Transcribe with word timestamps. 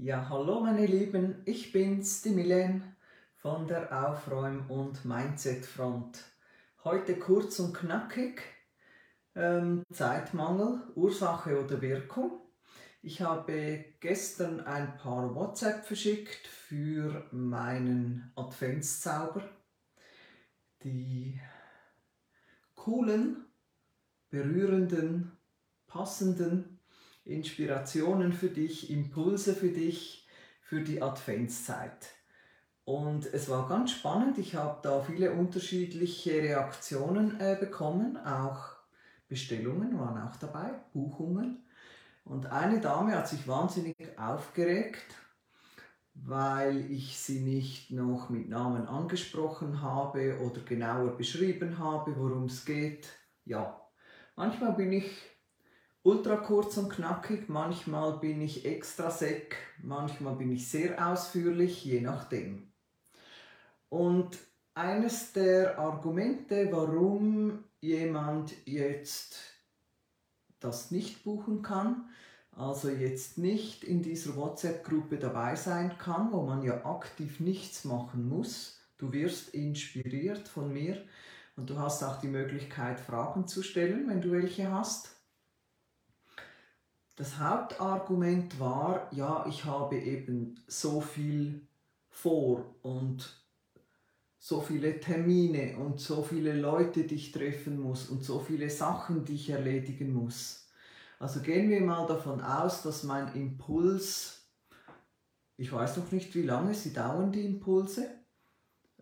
Ja, 0.00 0.28
hallo 0.28 0.60
meine 0.60 0.86
Lieben, 0.86 1.42
ich 1.44 1.72
bin's, 1.72 2.22
die 2.22 2.30
Milen 2.30 2.84
von 3.34 3.66
der 3.66 4.08
Aufräum- 4.08 4.70
und 4.70 5.04
Mindset-Front. 5.04 6.22
Heute 6.84 7.18
kurz 7.18 7.58
und 7.58 7.74
knackig, 7.74 8.42
ähm, 9.34 9.82
Zeitmangel, 9.92 10.84
Ursache 10.94 11.60
oder 11.60 11.82
Wirkung. 11.82 12.30
Ich 13.02 13.22
habe 13.22 13.86
gestern 13.98 14.60
ein 14.60 14.96
paar 14.98 15.34
WhatsApp 15.34 15.84
verschickt 15.84 16.46
für 16.46 17.26
meinen 17.32 18.30
Adventszauber. 18.36 19.42
Die 20.84 21.40
coolen, 22.76 23.46
berührenden, 24.30 25.32
passenden 25.88 26.77
Inspirationen 27.28 28.32
für 28.32 28.48
dich, 28.48 28.90
Impulse 28.90 29.54
für 29.54 29.70
dich 29.70 30.26
für 30.62 30.82
die 30.82 31.02
Adventszeit. 31.02 32.08
Und 32.84 33.26
es 33.26 33.48
war 33.48 33.68
ganz 33.68 33.92
spannend. 33.92 34.38
Ich 34.38 34.54
habe 34.54 34.80
da 34.82 35.02
viele 35.02 35.32
unterschiedliche 35.32 36.42
Reaktionen 36.42 37.38
äh, 37.38 37.56
bekommen, 37.58 38.16
auch 38.16 38.78
Bestellungen 39.28 39.98
waren 39.98 40.26
auch 40.26 40.36
dabei, 40.36 40.70
Buchungen. 40.94 41.64
Und 42.24 42.46
eine 42.46 42.80
Dame 42.80 43.14
hat 43.14 43.28
sich 43.28 43.46
wahnsinnig 43.46 43.96
aufgeregt, 44.18 45.14
weil 46.14 46.90
ich 46.90 47.18
sie 47.18 47.40
nicht 47.40 47.90
noch 47.90 48.30
mit 48.30 48.48
Namen 48.48 48.86
angesprochen 48.86 49.82
habe 49.82 50.38
oder 50.40 50.60
genauer 50.62 51.16
beschrieben 51.16 51.78
habe, 51.78 52.16
worum 52.16 52.44
es 52.44 52.64
geht. 52.64 53.08
Ja, 53.44 53.80
manchmal 54.34 54.72
bin 54.72 54.92
ich 54.92 55.10
ultra 56.02 56.36
kurz 56.36 56.76
und 56.76 56.90
knackig, 56.90 57.48
manchmal 57.48 58.18
bin 58.18 58.40
ich 58.40 58.64
extra 58.64 59.10
sec, 59.10 59.56
manchmal 59.82 60.36
bin 60.36 60.52
ich 60.52 60.68
sehr 60.68 61.06
ausführlich, 61.06 61.84
je 61.84 62.00
nachdem. 62.00 62.72
Und 63.88 64.38
eines 64.74 65.32
der 65.32 65.78
Argumente, 65.78 66.68
warum 66.70 67.64
jemand 67.80 68.54
jetzt 68.66 69.36
das 70.60 70.90
nicht 70.90 71.24
buchen 71.24 71.62
kann, 71.62 72.08
also 72.52 72.88
jetzt 72.88 73.38
nicht 73.38 73.84
in 73.84 74.02
dieser 74.02 74.36
WhatsApp-Gruppe 74.36 75.18
dabei 75.18 75.54
sein 75.54 75.96
kann, 75.98 76.32
wo 76.32 76.42
man 76.42 76.62
ja 76.62 76.84
aktiv 76.84 77.38
nichts 77.38 77.84
machen 77.84 78.28
muss. 78.28 78.80
Du 78.98 79.12
wirst 79.12 79.54
inspiriert 79.54 80.48
von 80.48 80.72
mir 80.72 81.04
und 81.56 81.70
du 81.70 81.78
hast 81.78 82.02
auch 82.02 82.20
die 82.20 82.28
Möglichkeit, 82.28 82.98
Fragen 82.98 83.46
zu 83.46 83.62
stellen, 83.62 84.08
wenn 84.08 84.20
du 84.20 84.32
welche 84.32 84.72
hast. 84.72 85.17
Das 87.18 87.40
Hauptargument 87.40 88.60
war, 88.60 89.08
ja, 89.12 89.44
ich 89.48 89.64
habe 89.64 89.98
eben 89.98 90.54
so 90.68 91.00
viel 91.00 91.66
vor 92.08 92.76
und 92.82 93.44
so 94.38 94.60
viele 94.60 95.00
Termine 95.00 95.76
und 95.78 95.98
so 95.98 96.22
viele 96.22 96.52
Leute, 96.52 97.02
die 97.02 97.16
ich 97.16 97.32
treffen 97.32 97.80
muss 97.80 98.08
und 98.08 98.22
so 98.22 98.38
viele 98.38 98.70
Sachen, 98.70 99.24
die 99.24 99.34
ich 99.34 99.50
erledigen 99.50 100.12
muss. 100.12 100.68
Also 101.18 101.40
gehen 101.40 101.68
wir 101.70 101.80
mal 101.80 102.06
davon 102.06 102.40
aus, 102.40 102.82
dass 102.82 103.02
mein 103.02 103.34
Impuls, 103.34 104.46
ich 105.56 105.72
weiß 105.72 105.96
noch 105.96 106.12
nicht, 106.12 106.32
wie 106.36 106.42
lange 106.42 106.72
sie 106.72 106.92
dauern, 106.92 107.32
die 107.32 107.44
Impulse, 107.44 108.10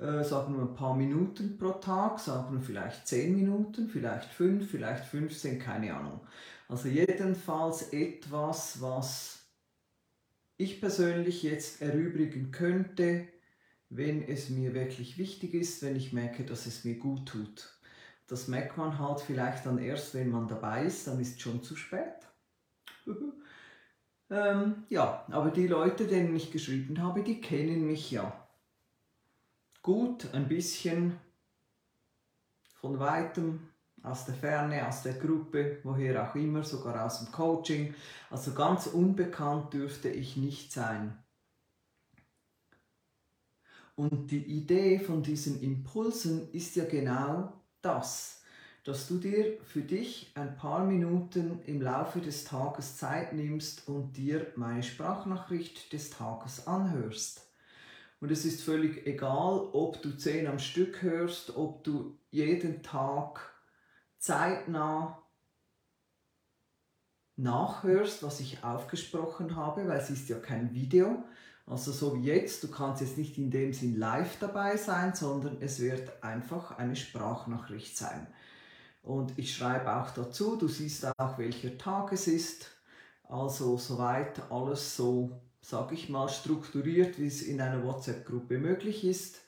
äh, 0.00 0.24
sagen 0.24 0.56
wir 0.56 0.62
ein 0.62 0.74
paar 0.74 0.94
Minuten 0.94 1.58
pro 1.58 1.72
Tag, 1.72 2.18
sagen 2.18 2.54
wir 2.56 2.62
vielleicht 2.62 3.06
10 3.06 3.36
Minuten, 3.36 3.90
vielleicht 3.90 4.30
5, 4.30 4.70
vielleicht 4.70 5.04
15, 5.04 5.58
keine 5.58 5.94
Ahnung. 5.94 6.20
Also 6.68 6.88
jedenfalls 6.88 7.92
etwas, 7.92 8.80
was 8.80 9.46
ich 10.56 10.80
persönlich 10.80 11.42
jetzt 11.42 11.80
erübrigen 11.82 12.50
könnte, 12.50 13.28
wenn 13.88 14.22
es 14.22 14.48
mir 14.50 14.74
wirklich 14.74 15.18
wichtig 15.18 15.54
ist, 15.54 15.82
wenn 15.82 15.96
ich 15.96 16.12
merke, 16.12 16.44
dass 16.44 16.66
es 16.66 16.84
mir 16.84 16.98
gut 16.98 17.28
tut. 17.28 17.78
Das 18.26 18.48
merkt 18.48 18.76
man 18.76 18.98
halt 18.98 19.20
vielleicht 19.20 19.66
dann 19.66 19.78
erst, 19.78 20.14
wenn 20.14 20.30
man 20.30 20.48
dabei 20.48 20.84
ist, 20.84 21.06
dann 21.06 21.20
ist 21.20 21.36
es 21.36 21.40
schon 21.40 21.62
zu 21.62 21.76
spät. 21.76 22.26
ähm, 24.30 24.84
ja, 24.88 25.24
aber 25.30 25.50
die 25.52 25.68
Leute, 25.68 26.08
denen 26.08 26.34
ich 26.34 26.50
geschrieben 26.50 27.00
habe, 27.00 27.22
die 27.22 27.40
kennen 27.40 27.86
mich 27.86 28.10
ja. 28.10 28.48
Gut, 29.82 30.34
ein 30.34 30.48
bisschen 30.48 31.16
von 32.80 32.98
weitem 32.98 33.68
aus 34.06 34.24
der 34.24 34.34
Ferne, 34.34 34.86
aus 34.86 35.02
der 35.02 35.14
Gruppe, 35.14 35.78
woher 35.82 36.28
auch 36.28 36.34
immer, 36.34 36.62
sogar 36.62 37.04
aus 37.04 37.18
dem 37.18 37.32
Coaching. 37.32 37.94
Also 38.30 38.52
ganz 38.52 38.86
unbekannt 38.86 39.72
dürfte 39.72 40.08
ich 40.08 40.36
nicht 40.36 40.72
sein. 40.72 41.18
Und 43.96 44.30
die 44.30 44.44
Idee 44.44 44.98
von 44.98 45.22
diesen 45.22 45.62
Impulsen 45.62 46.50
ist 46.52 46.76
ja 46.76 46.84
genau 46.84 47.52
das, 47.80 48.42
dass 48.84 49.08
du 49.08 49.18
dir 49.18 49.58
für 49.64 49.80
dich 49.80 50.32
ein 50.34 50.56
paar 50.56 50.84
Minuten 50.84 51.60
im 51.64 51.80
Laufe 51.80 52.20
des 52.20 52.44
Tages 52.44 52.98
Zeit 52.98 53.32
nimmst 53.32 53.88
und 53.88 54.16
dir 54.16 54.52
meine 54.54 54.82
Sprachnachricht 54.82 55.92
des 55.92 56.10
Tages 56.10 56.66
anhörst. 56.66 57.46
Und 58.20 58.30
es 58.30 58.44
ist 58.44 58.62
völlig 58.62 59.06
egal, 59.06 59.68
ob 59.72 60.00
du 60.02 60.16
zehn 60.16 60.46
am 60.46 60.58
Stück 60.58 61.02
hörst, 61.02 61.56
ob 61.56 61.82
du 61.84 62.18
jeden 62.30 62.82
Tag 62.82 63.55
zeitnah 64.26 65.22
nachhörst, 67.36 68.22
was 68.24 68.40
ich 68.40 68.64
aufgesprochen 68.64 69.54
habe, 69.54 69.86
weil 69.86 70.00
es 70.00 70.10
ist 70.10 70.28
ja 70.28 70.38
kein 70.38 70.74
Video. 70.74 71.22
Also 71.64 71.92
so 71.92 72.16
wie 72.16 72.26
jetzt, 72.26 72.64
du 72.64 72.68
kannst 72.68 73.02
jetzt 73.02 73.18
nicht 73.18 73.38
in 73.38 73.50
dem 73.50 73.72
Sinn 73.72 73.96
live 73.96 74.38
dabei 74.40 74.76
sein, 74.76 75.14
sondern 75.14 75.58
es 75.60 75.80
wird 75.80 76.22
einfach 76.24 76.76
eine 76.78 76.96
Sprachnachricht 76.96 77.96
sein. 77.96 78.26
Und 79.02 79.38
ich 79.38 79.54
schreibe 79.54 79.94
auch 79.94 80.10
dazu, 80.10 80.56
du 80.56 80.66
siehst 80.66 81.06
auch, 81.18 81.38
welcher 81.38 81.78
Tag 81.78 82.12
es 82.12 82.26
ist. 82.26 82.70
Also 83.28 83.76
soweit 83.76 84.50
alles 84.50 84.96
so, 84.96 85.40
sage 85.60 85.94
ich 85.94 86.08
mal, 86.08 86.28
strukturiert, 86.28 87.18
wie 87.20 87.28
es 87.28 87.42
in 87.42 87.60
einer 87.60 87.84
WhatsApp-Gruppe 87.84 88.58
möglich 88.58 89.04
ist. 89.04 89.40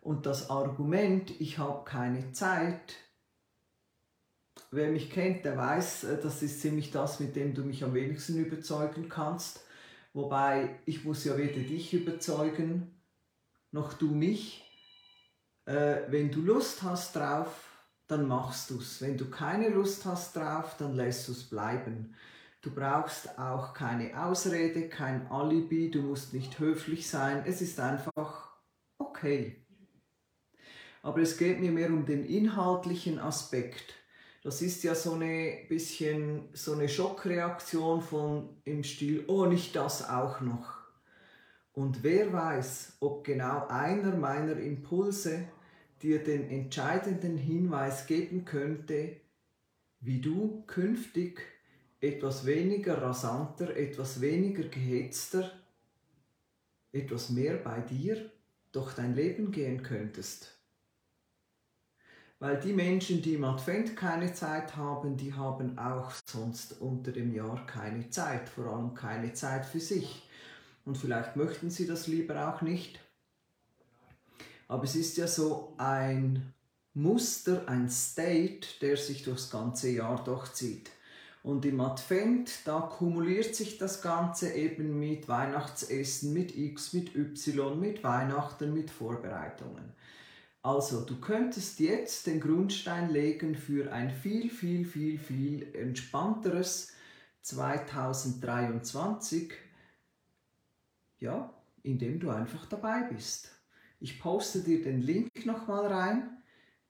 Und 0.00 0.24
das 0.24 0.48
Argument, 0.48 1.38
ich 1.38 1.58
habe 1.58 1.84
keine 1.84 2.32
Zeit, 2.32 2.94
wer 4.76 4.90
mich 4.90 5.10
kennt, 5.10 5.44
der 5.44 5.56
weiß, 5.56 6.04
äh, 6.04 6.20
das 6.22 6.42
ist 6.42 6.60
ziemlich 6.60 6.92
das, 6.92 7.18
mit 7.18 7.34
dem 7.34 7.54
du 7.54 7.64
mich 7.64 7.82
am 7.82 7.94
wenigsten 7.94 8.38
überzeugen 8.38 9.08
kannst. 9.08 9.64
Wobei 10.12 10.78
ich 10.86 11.04
muss 11.04 11.24
ja 11.24 11.36
weder 11.36 11.60
dich 11.60 11.92
überzeugen, 11.92 12.94
noch 13.72 13.94
du 13.94 14.10
mich. 14.14 14.62
Äh, 15.64 16.02
wenn 16.08 16.30
du 16.30 16.40
Lust 16.42 16.82
hast 16.82 17.16
drauf, 17.16 17.48
dann 18.06 18.28
machst 18.28 18.70
du 18.70 18.78
es. 18.78 19.02
Wenn 19.02 19.16
du 19.16 19.28
keine 19.28 19.68
Lust 19.68 20.04
hast 20.04 20.36
drauf, 20.36 20.76
dann 20.78 20.94
lässt 20.94 21.26
du 21.26 21.32
es 21.32 21.44
bleiben. 21.44 22.14
Du 22.62 22.70
brauchst 22.72 23.38
auch 23.38 23.74
keine 23.74 24.24
Ausrede, 24.24 24.88
kein 24.88 25.26
Alibi, 25.28 25.90
du 25.90 26.02
musst 26.02 26.32
nicht 26.34 26.58
höflich 26.58 27.08
sein. 27.08 27.44
Es 27.46 27.60
ist 27.60 27.80
einfach 27.80 28.52
okay. 28.98 29.64
Aber 31.02 31.20
es 31.20 31.36
geht 31.36 31.60
mir 31.60 31.70
mehr 31.70 31.90
um 31.90 32.06
den 32.06 32.24
inhaltlichen 32.24 33.18
Aspekt 33.18 33.94
das 34.46 34.62
ist 34.62 34.84
ja 34.84 34.94
so 34.94 35.14
eine 35.14 35.64
bisschen 35.68 36.50
so 36.52 36.74
eine 36.74 36.88
Schockreaktion 36.88 38.00
von 38.00 38.48
im 38.62 38.84
Stil, 38.84 39.24
oh, 39.26 39.46
nicht 39.46 39.74
das 39.74 40.08
auch 40.08 40.40
noch. 40.40 40.76
Und 41.72 42.04
wer 42.04 42.32
weiß, 42.32 42.98
ob 43.00 43.24
genau 43.24 43.66
einer 43.66 44.14
meiner 44.14 44.56
Impulse 44.56 45.48
dir 46.00 46.22
den 46.22 46.48
entscheidenden 46.48 47.36
Hinweis 47.36 48.06
geben 48.06 48.44
könnte, 48.44 49.16
wie 49.98 50.20
du 50.20 50.62
künftig 50.68 51.42
etwas 51.98 52.46
weniger 52.46 53.02
rasanter, 53.02 53.76
etwas 53.76 54.20
weniger 54.20 54.68
gehetzter, 54.68 55.50
etwas 56.92 57.30
mehr 57.30 57.56
bei 57.56 57.80
dir 57.80 58.30
durch 58.70 58.94
dein 58.94 59.16
Leben 59.16 59.50
gehen 59.50 59.82
könntest. 59.82 60.55
Weil 62.38 62.60
die 62.60 62.74
Menschen, 62.74 63.22
die 63.22 63.34
im 63.34 63.44
Advent 63.44 63.96
keine 63.96 64.34
Zeit 64.34 64.76
haben, 64.76 65.16
die 65.16 65.32
haben 65.32 65.78
auch 65.78 66.12
sonst 66.26 66.80
unter 66.80 67.10
dem 67.10 67.34
Jahr 67.34 67.64
keine 67.66 68.10
Zeit, 68.10 68.48
vor 68.48 68.66
allem 68.66 68.94
keine 68.94 69.32
Zeit 69.32 69.64
für 69.64 69.80
sich. 69.80 70.28
Und 70.84 70.98
vielleicht 70.98 71.36
möchten 71.36 71.70
sie 71.70 71.86
das 71.86 72.06
lieber 72.06 72.48
auch 72.48 72.60
nicht. 72.60 73.00
Aber 74.68 74.84
es 74.84 74.96
ist 74.96 75.16
ja 75.16 75.26
so 75.26 75.74
ein 75.78 76.52
Muster, 76.92 77.68
ein 77.68 77.88
State, 77.88 78.66
der 78.82 78.96
sich 78.96 79.22
durchs 79.22 79.50
ganze 79.50 79.90
Jahr 79.90 80.22
durchzieht. 80.22 80.90
Und 81.42 81.64
im 81.64 81.80
Advent, 81.80 82.50
da 82.64 82.80
kumuliert 82.80 83.54
sich 83.54 83.78
das 83.78 84.02
Ganze 84.02 84.52
eben 84.52 84.98
mit 84.98 85.28
Weihnachtsessen, 85.28 86.32
mit 86.32 86.56
X, 86.56 86.92
mit 86.92 87.14
Y, 87.14 87.78
mit 87.78 88.02
Weihnachten, 88.02 88.74
mit 88.74 88.90
Vorbereitungen. 88.90 89.92
Also, 90.66 91.02
du 91.02 91.20
könntest 91.20 91.78
jetzt 91.78 92.26
den 92.26 92.40
Grundstein 92.40 93.10
legen 93.10 93.54
für 93.54 93.92
ein 93.92 94.10
viel, 94.10 94.50
viel, 94.50 94.84
viel, 94.84 95.16
viel 95.16 95.72
entspannteres 95.76 96.92
2023, 97.42 99.52
ja, 101.20 101.54
indem 101.84 102.18
du 102.18 102.30
einfach 102.30 102.66
dabei 102.66 103.02
bist. 103.02 103.52
Ich 104.00 104.18
poste 104.18 104.64
dir 104.64 104.82
den 104.82 105.02
Link 105.02 105.46
nochmal 105.46 105.86
rein. 105.86 106.42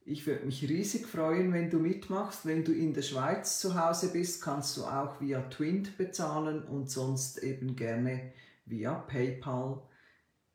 Ich 0.07 0.27
würde 0.27 0.47
mich 0.47 0.67
riesig 0.67 1.07
freuen, 1.07 1.53
wenn 1.53 1.69
du 1.69 1.79
mitmachst. 1.79 2.47
Wenn 2.47 2.65
du 2.65 2.73
in 2.73 2.95
der 2.95 3.03
Schweiz 3.03 3.61
zu 3.61 3.79
Hause 3.79 4.11
bist, 4.11 4.43
kannst 4.43 4.75
du 4.79 4.87
auch 4.87 5.21
via 5.21 5.43
Twint 5.51 5.99
bezahlen 5.99 6.65
und 6.65 6.91
sonst 6.91 7.43
eben 7.43 7.77
gerne 7.77 8.33
via 8.65 8.95
PayPal. 8.95 9.83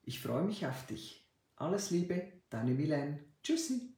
Ich 0.01 0.19
freue 0.19 0.41
mich 0.41 0.65
auf 0.65 0.87
dich. 0.87 1.29
Alles 1.55 1.91
Liebe, 1.91 2.40
deine 2.51 2.71
Milen. 2.71 3.19
Tschüssi. 3.43 3.95